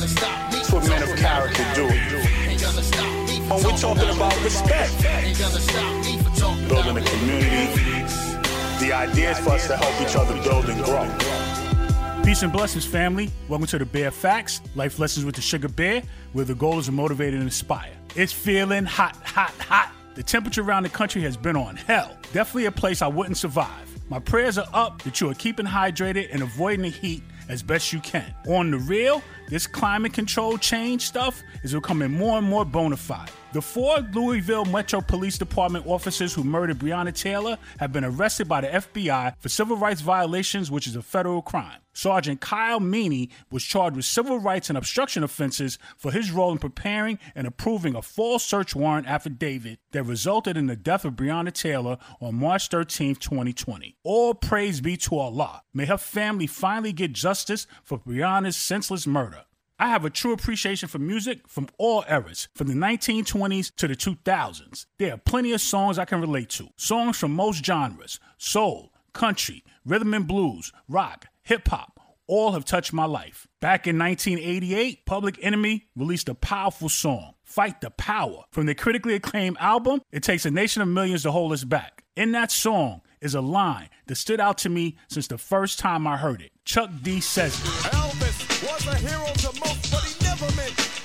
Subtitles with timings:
[0.00, 1.82] that's what men of character do.
[1.82, 6.40] Ain't gonna stop me for When we're talking about respect, Ain't gonna stop me for
[6.40, 8.02] talking building a community,
[8.80, 12.24] the idea is for us to help each other build and grow.
[12.24, 13.30] Peace and blessings, family.
[13.48, 16.86] Welcome to the Bear Facts, Life Lessons with the Sugar Bear, where the goal is
[16.86, 17.92] to motivate and inspire.
[18.16, 19.92] It's feeling hot, hot, hot.
[20.14, 22.16] The temperature around the country has been on hell.
[22.32, 23.88] Definitely a place I wouldn't survive.
[24.08, 27.92] My prayers are up that you are keeping hydrated and avoiding the heat as best
[27.92, 28.32] you can.
[28.48, 33.30] On the real, this climate control change stuff is becoming more and more bona fide.
[33.52, 38.60] The four Louisville Metro Police Department officers who murdered Breonna Taylor have been arrested by
[38.60, 41.80] the FBI for civil rights violations, which is a federal crime.
[41.92, 46.58] Sergeant Kyle Meany was charged with civil rights and obstruction offenses for his role in
[46.58, 51.52] preparing and approving a false search warrant affidavit that resulted in the death of Breonna
[51.52, 53.96] Taylor on March 13, 2020.
[54.04, 55.64] All praise be to Allah.
[55.74, 59.42] May her family finally get justice for Breonna's senseless murder.
[59.80, 63.96] I have a true appreciation for music from all eras, from the 1920s to the
[63.96, 64.84] 2000s.
[64.98, 66.68] There are plenty of songs I can relate to.
[66.76, 71.98] Songs from most genres soul, country, rhythm and blues, rock, hip hop.
[72.26, 73.48] All have touched my life.
[73.62, 78.44] Back in 1988, Public Enemy released a powerful song, Fight the Power.
[78.50, 82.04] From their critically acclaimed album, It Takes a Nation of Millions to Hold Us Back.
[82.16, 86.06] In that song is a line that stood out to me since the first time
[86.06, 86.52] I heard it.
[86.64, 87.66] Chuck D says it.
[87.92, 89.69] Elvis was a hero to most,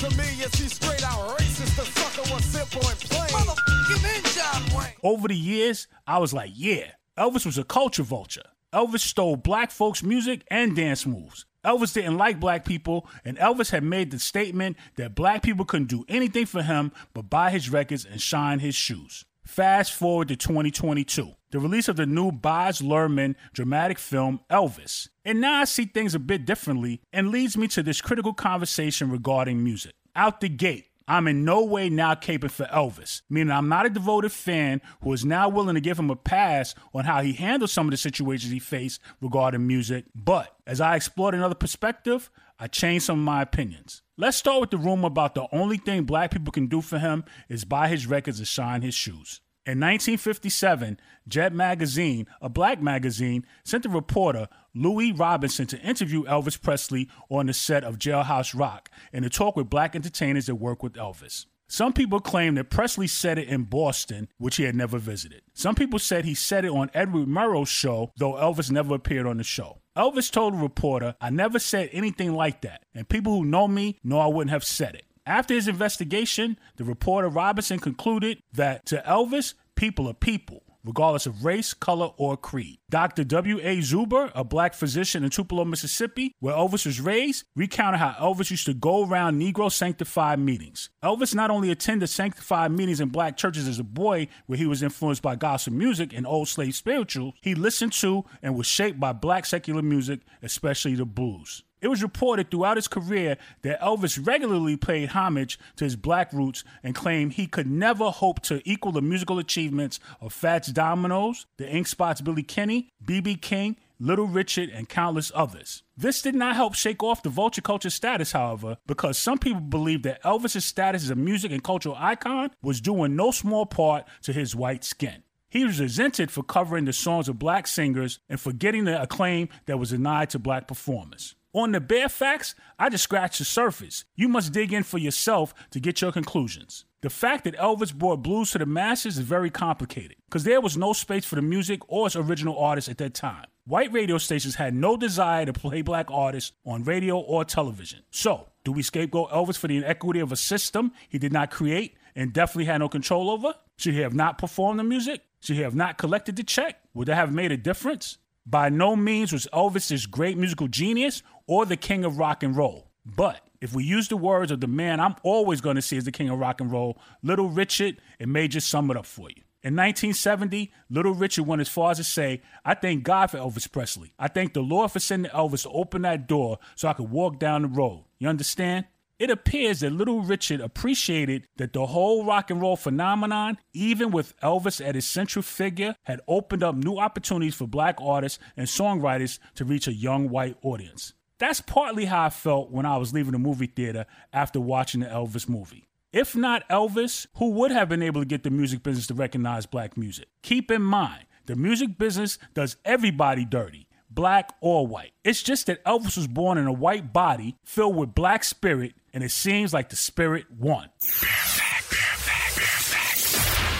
[0.00, 0.24] to me.
[0.38, 1.76] Yes, he's straight out racist.
[1.76, 3.28] The sucker was simple and plain.
[3.28, 4.94] Motherfucking in John Wayne.
[5.02, 8.42] Over the years, I was like, yeah, Elvis was a culture vulture.
[8.72, 11.44] Elvis stole black folks' music and dance moves.
[11.64, 15.88] Elvis didn't like black people, and Elvis had made the statement that black people couldn't
[15.88, 19.26] do anything for him but buy his records and shine his shoes.
[19.50, 25.08] Fast forward to 2022, the release of the new Baz Luhrmann dramatic film Elvis.
[25.24, 29.10] And now I see things a bit differently and leads me to this critical conversation
[29.10, 29.94] regarding music.
[30.14, 33.90] Out the gate, I'm in no way now caping for Elvis, meaning I'm not a
[33.90, 37.70] devoted fan who is now willing to give him a pass on how he handled
[37.70, 40.04] some of the situations he faced regarding music.
[40.14, 44.02] But as I explored another perspective, I changed some of my opinions.
[44.20, 47.24] Let's start with the rumor about the only thing black people can do for him
[47.48, 49.40] is buy his records and shine his shoes.
[49.64, 56.60] In 1957, Jet Magazine, a black magazine, sent a reporter, Louis Robinson, to interview Elvis
[56.60, 60.82] Presley on the set of Jailhouse Rock and to talk with black entertainers that work
[60.82, 61.46] with Elvis.
[61.66, 65.40] Some people claim that Presley said it in Boston, which he had never visited.
[65.54, 69.38] Some people said he said it on Edward Murrow's show, though Elvis never appeared on
[69.38, 69.79] the show.
[69.96, 73.98] Elvis told a reporter, I never said anything like that, and people who know me
[74.04, 75.04] know I wouldn't have said it.
[75.26, 81.44] After his investigation, the reporter Robinson concluded that to Elvis, people are people, regardless of
[81.44, 82.78] race, color, or creed.
[82.88, 83.24] Dr.
[83.24, 83.78] W.A.
[83.78, 88.66] Zuber, a black physician in Tupelo, Mississippi, where Elvis was raised, recounted how Elvis used
[88.66, 90.90] to go around Negro sanctified meetings.
[91.02, 94.82] Elvis not only attended sanctified meetings in black churches as a boy, where he was
[94.82, 99.12] influenced by gospel music and old slave spirituals, he listened to and was shaped by
[99.12, 101.62] black secular music, especially the blues.
[101.80, 106.62] It was reported throughout his career that Elvis regularly paid homage to his black roots
[106.82, 111.68] and claimed he could never hope to equal the musical achievements of Fats Dominoes, the
[111.68, 113.36] Ink Spots Billy Kenny, B.B.
[113.36, 115.82] King, Little Richard, and countless others.
[115.96, 120.02] This did not help shake off the vulture culture status, however, because some people believe
[120.04, 124.06] that Elvis's status as a music and cultural icon was due in no small part
[124.22, 125.22] to his white skin.
[125.50, 129.48] He was resented for covering the songs of black singers and for getting the acclaim
[129.66, 131.34] that was denied to black performers.
[131.52, 134.04] On the bare facts, I just scratched the surface.
[134.14, 136.84] You must dig in for yourself to get your conclusions.
[137.00, 140.76] The fact that Elvis brought blues to the masses is very complicated because there was
[140.76, 143.46] no space for the music or its original artists at that time.
[143.66, 148.00] White radio stations had no desire to play black artists on radio or television.
[148.10, 151.96] So, do we scapegoat Elvis for the inequity of a system he did not create
[152.14, 153.54] and definitely had no control over?
[153.76, 155.22] Should he have not performed the music?
[155.40, 156.80] Should he have not collected the check?
[156.94, 158.18] Would that have made a difference?
[158.50, 162.56] By no means was Elvis this great musical genius or the king of rock and
[162.56, 162.90] roll.
[163.06, 166.04] But if we use the words of the man I'm always going to see as
[166.04, 169.30] the king of rock and roll, Little Richard, it may just sum it up for
[169.30, 169.42] you.
[169.62, 173.70] In 1970, Little Richard went as far as to say, I thank God for Elvis
[173.70, 174.14] Presley.
[174.18, 177.38] I thank the Lord for sending Elvis to open that door so I could walk
[177.38, 178.04] down the road.
[178.18, 178.86] You understand?
[179.20, 184.34] It appears that Little Richard appreciated that the whole rock and roll phenomenon, even with
[184.40, 189.38] Elvis at its central figure, had opened up new opportunities for black artists and songwriters
[189.56, 191.12] to reach a young white audience.
[191.38, 195.08] That's partly how I felt when I was leaving the movie theater after watching the
[195.08, 195.86] Elvis movie.
[196.14, 199.66] If not Elvis, who would have been able to get the music business to recognize
[199.66, 200.28] black music?
[200.42, 205.12] Keep in mind, the music business does everybody dirty, black or white.
[205.24, 209.24] It's just that Elvis was born in a white body filled with black spirit, and
[209.24, 210.88] it seems like the spirit won.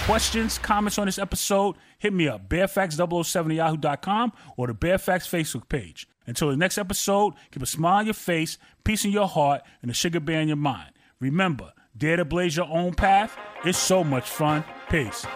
[0.05, 6.09] Questions, comments on this episode, hit me up, barefax007 yahoo.com or the Barefax Facebook page.
[6.27, 9.91] Until the next episode, keep a smile on your face, peace in your heart, and
[9.91, 10.93] a sugar bear in your mind.
[11.21, 13.37] Remember, Dare to blaze your own path?
[13.65, 14.65] It's so much fun.
[14.89, 15.27] Peace.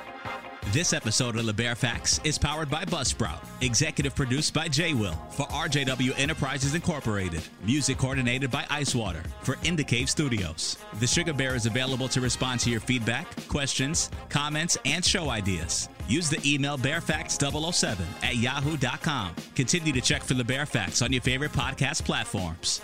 [0.72, 5.14] This episode of The Bear Facts is powered by Buzzsprout, executive produced by J Will
[5.30, 10.78] for RJW Enterprises Incorporated, music coordinated by Icewater for Indicave Studios.
[10.98, 15.88] The Sugar Bear is available to respond to your feedback, questions, comments, and show ideas.
[16.08, 19.34] Use the email barefax007 at yahoo.com.
[19.54, 22.80] Continue to check for The Bear Facts on your favorite podcast platforms.